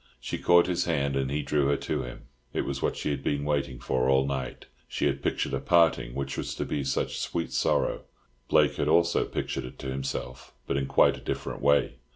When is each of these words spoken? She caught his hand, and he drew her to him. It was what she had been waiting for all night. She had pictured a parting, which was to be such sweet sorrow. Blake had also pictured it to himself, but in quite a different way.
She 0.19 0.39
caught 0.39 0.65
his 0.65 0.85
hand, 0.85 1.15
and 1.15 1.29
he 1.29 1.43
drew 1.43 1.67
her 1.67 1.77
to 1.77 2.01
him. 2.01 2.21
It 2.53 2.61
was 2.65 2.81
what 2.81 2.97
she 2.97 3.11
had 3.11 3.21
been 3.23 3.45
waiting 3.45 3.77
for 3.77 4.09
all 4.09 4.25
night. 4.25 4.65
She 4.87 5.05
had 5.05 5.21
pictured 5.21 5.53
a 5.53 5.59
parting, 5.59 6.15
which 6.15 6.37
was 6.39 6.55
to 6.55 6.65
be 6.65 6.83
such 6.83 7.19
sweet 7.19 7.53
sorrow. 7.53 8.05
Blake 8.47 8.77
had 8.77 8.87
also 8.87 9.25
pictured 9.25 9.63
it 9.63 9.77
to 9.77 9.91
himself, 9.91 10.55
but 10.65 10.75
in 10.75 10.87
quite 10.87 11.17
a 11.17 11.21
different 11.21 11.61
way. 11.61 11.97